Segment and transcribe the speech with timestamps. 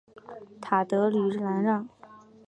[0.59, 1.87] 塔德吕兰让。